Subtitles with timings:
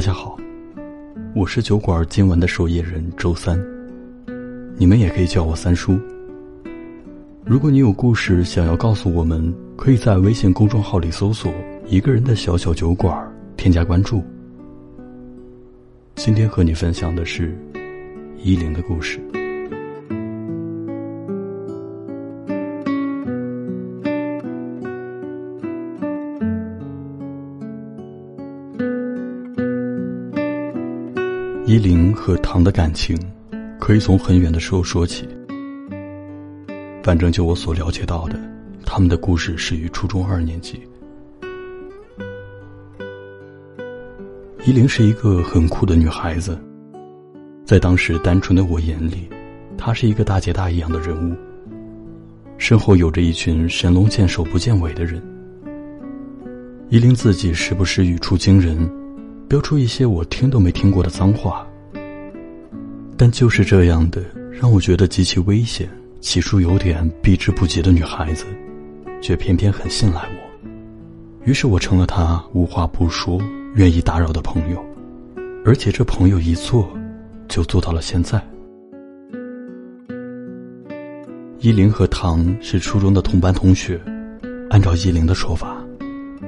[0.00, 0.34] 大家好，
[1.34, 3.62] 我是酒馆今晚的守夜人周三，
[4.78, 6.00] 你们也可以叫我三叔。
[7.44, 11.52] 如果你有故事想要告诉我们，可以在微信公众号里搜索
[11.86, 13.14] “一个人的小小酒馆”，
[13.58, 14.24] 添加关注。
[16.14, 17.54] 今天和你分享的是
[18.42, 19.20] 依琳的故事。
[32.20, 33.18] 和唐的感情，
[33.78, 35.26] 可以从很远的时候说起。
[37.02, 38.38] 反正就我所了解到的，
[38.84, 40.78] 他们的故事始于初中二年级。
[44.66, 46.60] 依琳是一个很酷的女孩子，
[47.64, 49.26] 在当时单纯的我眼里，
[49.78, 51.34] 她是一个大姐大一样的人物。
[52.58, 55.22] 身后有着一群神龙见首不见尾的人。
[56.90, 58.78] 依琳自己时不时语出惊人。
[59.48, 61.66] 飙出一些我听都没听过的脏话，
[63.20, 65.86] 但就是这样的让我觉得极其危险、
[66.22, 68.46] 起初有点避之不及的女孩子，
[69.20, 70.68] 却偏偏很信赖我。
[71.44, 73.38] 于是我成了她无话不说、
[73.74, 74.82] 愿意打扰的朋友，
[75.66, 76.90] 而且这朋友一做，
[77.46, 78.42] 就做到了现在。
[81.58, 84.00] 依琳和唐是初中的同班同学，
[84.70, 85.76] 按照依琳的说法，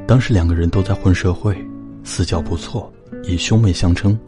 [0.06, 1.54] 当时两个人都在混社会。
[2.02, 2.90] 私交不错，
[3.24, 4.18] 以兄妹相称。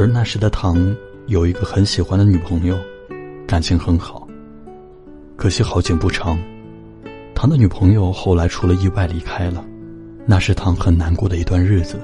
[0.00, 2.74] 而那时的唐有一个很喜欢的女朋友，
[3.46, 4.26] 感情很好。
[5.36, 6.38] 可惜好景不长，
[7.34, 9.62] 唐的女朋友后来出了意外离开了，
[10.24, 12.00] 那是唐很难过的一段日子。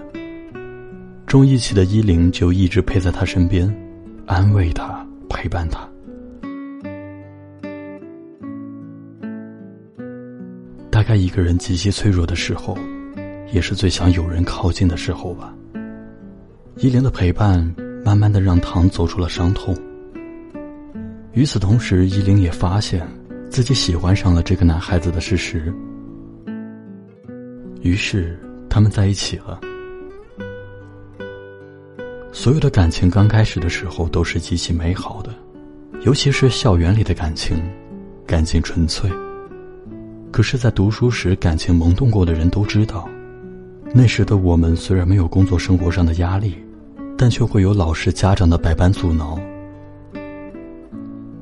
[1.27, 3.75] 重义气的依琳就一直陪在他身边，
[4.27, 5.89] 安慰他，陪伴他。
[10.91, 12.77] 大概一个人极其脆弱的时候。
[13.53, 15.55] 也是最想有人靠近的时候吧。
[16.79, 17.73] 依琳的陪伴，
[18.07, 19.77] 慢慢的让唐走出了伤痛。
[21.33, 23.05] 与此同时，依琳也发现
[23.51, 25.75] 自己喜欢上了这个男孩子的事实。
[27.83, 28.39] 于是，
[28.71, 29.61] 他们在一起了。
[32.31, 35.35] 所有的感情刚开始的时候都是极其美好的，
[36.03, 37.61] 尤其是校园里的感情，
[38.25, 39.11] 感情纯粹。
[40.31, 43.09] 可是，在读书时感情萌动过的人都知道。
[43.93, 46.55] 那时的我们虽然没有工作生活上的压力，
[47.17, 49.39] 但却会有老师家长的百般阻挠。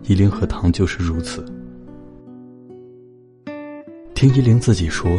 [0.04, 1.44] 依琳和唐就是如此。
[4.14, 5.10] 听依琳自己说，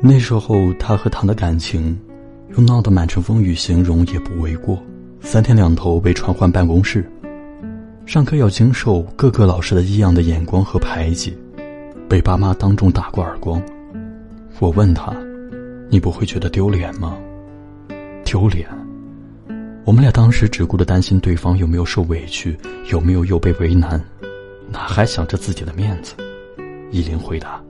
[0.00, 1.98] 那时候她和唐的感情，
[2.56, 4.78] 用闹得满城风雨形容也不为过。
[5.20, 7.08] 三天两头被传唤办公室，
[8.04, 11.36] 上课要经受各个老师的异样的眼光和排挤，
[12.08, 13.62] 被爸妈当众打过耳光。
[14.60, 15.14] 我问他。
[15.90, 17.16] 你不会觉得丢脸吗？
[18.24, 18.66] 丢脸。
[19.84, 22.58] 我们俩当时只顾着担心对方有没有受委屈，
[22.90, 24.02] 有没有又被为难，
[24.70, 26.14] 哪还想着自己的面子？
[26.90, 27.62] 依琳回答：“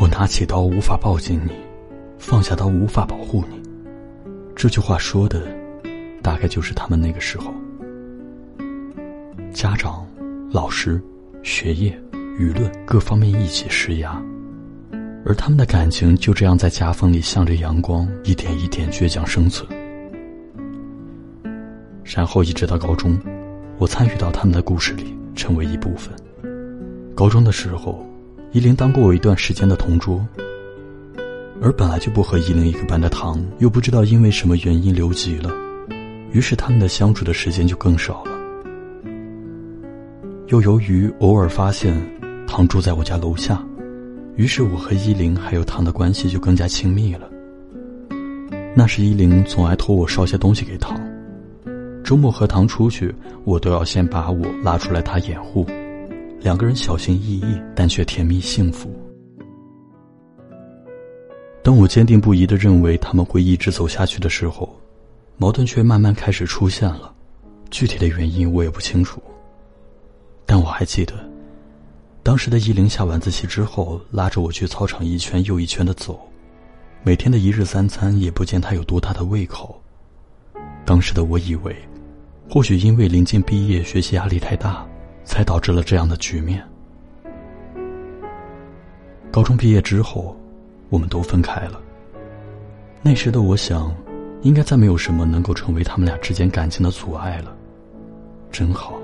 [0.00, 1.52] 我拿起刀无法抱紧你，
[2.18, 3.62] 放下刀无法保护你。”
[4.56, 5.46] 这句话说的，
[6.20, 7.54] 大概就是他们那个时候。
[9.52, 10.04] 家长、
[10.50, 11.00] 老师、
[11.44, 11.96] 学业、
[12.40, 14.20] 舆论各方面一起施压。
[15.24, 19.64] 而他们的感情就这样在夹缝里向着阳光，一点一点倔强生存。
[22.14, 23.18] 然后一直到高中，
[23.78, 26.12] 我参与到他们的故事里，成为一部分。
[27.14, 28.06] 高中的时候，
[28.52, 30.22] 依琳当过我一段时间的同桌。
[31.62, 35.50] 而本来就不和依琳一个班的唐，又不知道因为什么原因留级了，
[36.32, 38.32] 于是他们的相处的时间就更少了。
[40.48, 41.96] 又由于偶尔发现
[42.46, 43.64] 唐住在我家楼下。
[44.36, 47.30] 于是我和依琳还有唐的关系就更加亲密了。
[48.74, 50.98] 那时依琳总爱托我捎些东西给唐，
[52.04, 53.14] 周末和唐出去，
[53.44, 55.64] 我都要先把我拉出来他掩护，
[56.40, 58.90] 两个人小心翼翼，但却甜蜜幸福。
[61.62, 64.68] 当我坚定不移的认为他们会一直走下去的时候，
[65.36, 67.14] 矛盾却慢慢开始出现了，
[67.70, 69.22] 具体的原因我也不清楚，
[70.44, 71.14] 但我还记得。
[72.24, 76.20] 当时的依琳下晚自习之后，拉着我去操场一圈又一圈的走，
[77.04, 79.80] 每天的一日三餐也不见他有多大的胃口。
[80.84, 81.74] 当时的我以为，
[82.54, 84.86] 或许因为临近毕业，学习压力太大，
[85.24, 86.62] 才导致了这样的局面。
[89.30, 90.36] 高中毕业之后，
[90.90, 91.80] 我们都分开了。
[93.00, 93.90] 那时的我想，
[94.42, 97.56] 应该再没有什么能够成为他们俩之间感情的阻碍了，
[98.50, 99.00] 真好。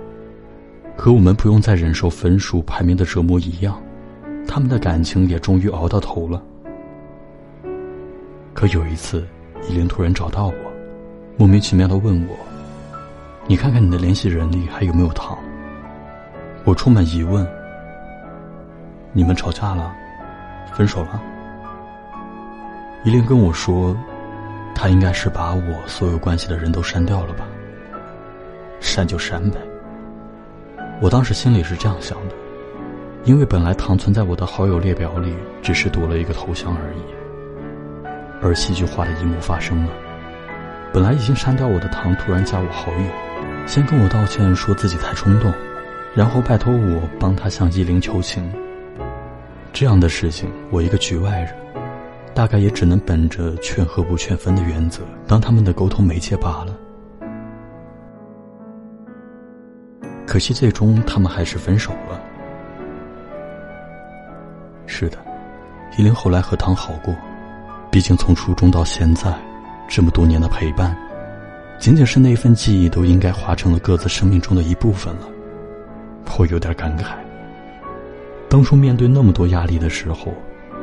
[0.94, 3.82] 和我们不用再忍受分数排名的折磨一样，
[4.46, 6.42] 他们的感情也终于熬到头了。
[8.52, 9.26] 可有一次，
[9.70, 10.54] 依琳突然找到我，
[11.38, 12.36] 莫名其妙的问我
[13.48, 15.36] ：“你看看你的联系人里还有没有糖？”
[16.64, 17.48] 我充满疑问
[19.12, 19.90] ：“你们吵架了？
[20.74, 21.20] 分手了？”
[23.04, 23.96] 依林跟我说
[24.76, 27.46] ：“他应该是把我所有关系的人都删掉了吧？
[28.80, 29.56] 删就删呗。”
[31.00, 32.34] 我当时心里是这样想的，
[33.24, 37.00] 因为本来糖存在我的好友列表里，只是多了一个头像而已。
[38.42, 39.92] 而戏剧化的一幕发生了，
[40.92, 43.27] 本来已经删掉我的糖突然加我好友，
[43.68, 45.52] 先跟我道歉，说自己太冲动，
[46.14, 48.50] 然后拜托我帮他向依林求情。
[49.74, 51.54] 这样的事情，我一个局外人，
[52.34, 56.74] 大概也只能本着劝和不劝分的原则，当他们的沟通媒介罢了。
[60.26, 62.18] 可惜最终他们还是分手了。
[64.86, 65.18] 是的，
[65.98, 67.14] 依林后来和唐好过。
[67.90, 69.30] 毕竟从初中到现在，
[69.86, 70.96] 这么多年的陪伴，
[71.78, 75.28] 仅仅是那份记忆都应该化成了各自生命中的一部分了。
[76.36, 77.16] 我有点感慨。
[78.48, 80.32] 当初面对那么多压力的时候，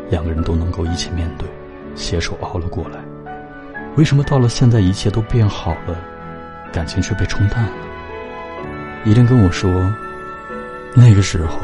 [0.09, 1.47] 两个人都能够一起面对，
[1.95, 2.99] 携手熬了过来。
[3.95, 5.97] 为什么到了现在一切都变好了，
[6.73, 7.71] 感情却被冲淡了？
[9.05, 9.71] 依林跟我说，
[10.95, 11.57] 那个时候。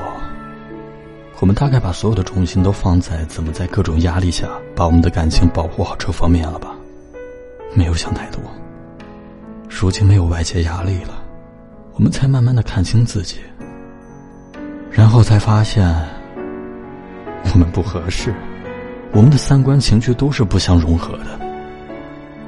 [1.40, 6.76] 我们大概把所有的重心都放在怎么在各种压力下把我们的感情保护好这方面了吧？
[7.74, 8.40] 没有想太多。
[9.82, 11.24] 如今没有外界压力了，
[11.94, 13.38] 我们才慢慢的看清自己，
[14.92, 15.84] 然后才发现
[17.52, 18.32] 我们不合适，
[19.12, 21.40] 我们的三观情绪都是不相融合的，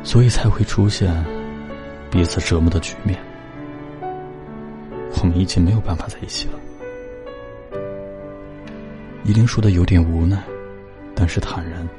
[0.04, 1.12] 所以才会出现
[2.12, 3.20] 彼此折磨的局面。
[5.20, 6.60] 我们已经没有办法在一起了。
[9.24, 10.38] 依林说的有点无奈，
[11.16, 11.90] 但是坦然。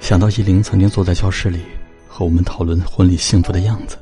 [0.00, 1.62] 想到依林曾经坐在教室里
[2.16, 3.98] 和我们讨论婚礼幸福的样子，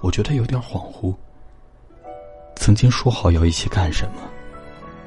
[0.00, 1.16] 我觉得有点恍惚。
[2.54, 4.20] 曾经说好要一起干什么，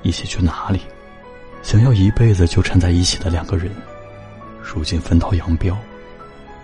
[0.02, 0.82] 一起去哪里，
[1.62, 3.72] 想要一辈子纠缠在一起的两个人，
[4.64, 5.78] 如今分道扬镳，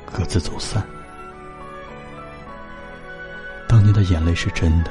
[0.07, 0.83] 各自走散。
[3.67, 4.89] 当年的眼泪是真的。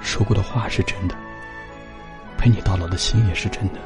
[0.00, 1.14] 说过的话是真的，
[2.38, 3.78] 陪你到老的心也是真的，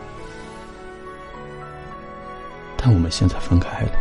[2.76, 3.92] 但我们现在分开了，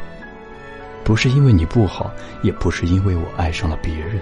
[1.09, 2.13] 不是因为你不好，
[2.43, 4.21] 也不是因为我爱上了别人。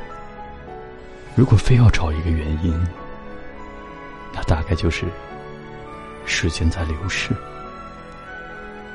[1.35, 2.73] 如果非要找一个原因，
[4.33, 5.05] 那大概就是
[6.25, 7.35] 时间在流逝，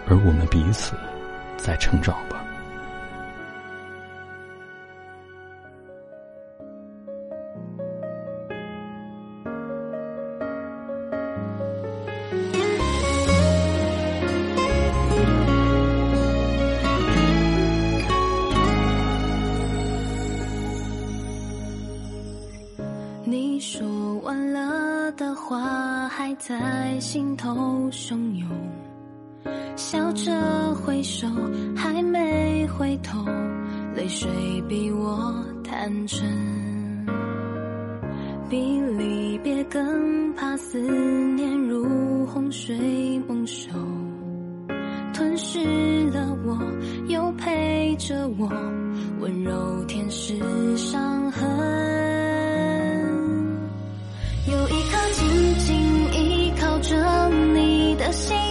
[0.09, 0.95] 而我们彼此
[1.59, 2.42] 在成长吧。
[26.45, 28.49] 在心头汹涌，
[29.77, 31.29] 笑着挥手，
[31.77, 33.25] 还没回头，
[33.95, 34.29] 泪水
[34.69, 36.27] 比我坦诚，
[38.51, 43.71] 比离别更怕思念如洪水猛兽，
[45.15, 45.61] 吞噬
[46.11, 46.59] 了我，
[47.07, 48.49] 又陪着我，
[49.21, 51.49] 温柔舔舐伤痕，
[58.13, 58.42] 心，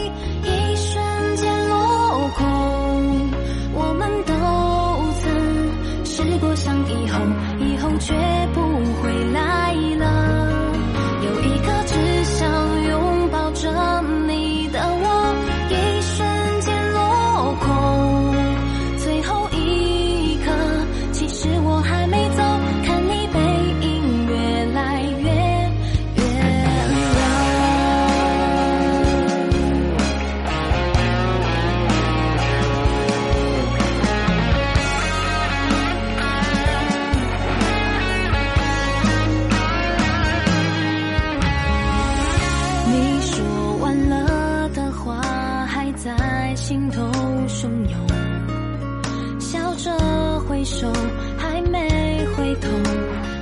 [46.62, 47.02] 心头
[47.48, 50.88] 汹涌笑着挥手
[51.36, 52.70] 还没回头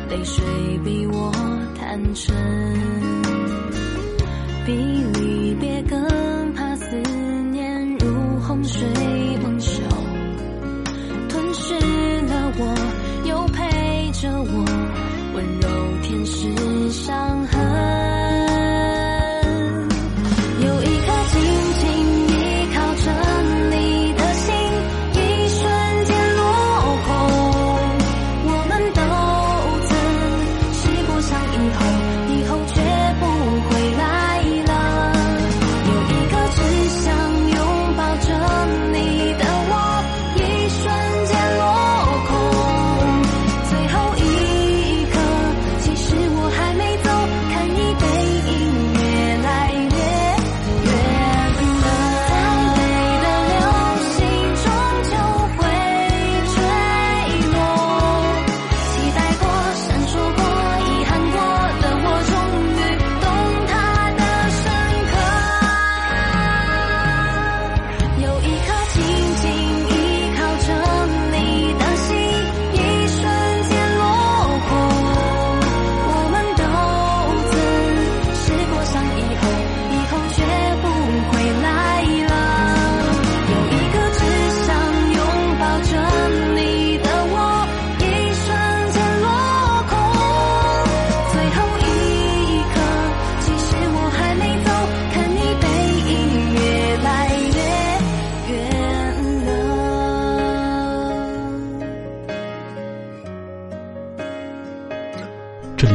[0.10, 0.42] 泪水
[0.86, 1.30] 比我
[1.78, 2.34] 坦诚
[4.66, 4.74] 比
[5.20, 6.19] 离别更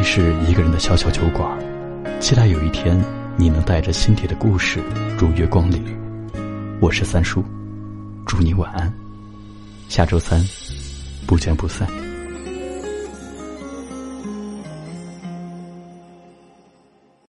[0.02, 1.58] 是一个人的小小酒馆，
[2.20, 3.00] 期待有一天
[3.36, 4.80] 你能带着心底的故事
[5.18, 5.82] 如约光临。
[6.80, 7.42] 我是三叔，
[8.26, 8.92] 祝你晚安，
[9.88, 10.42] 下周三
[11.26, 12.03] 不见不散。